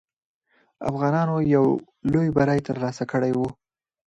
[0.89, 1.65] افغانانو یو
[2.11, 3.47] لوی بری ترلاسه کړی وو.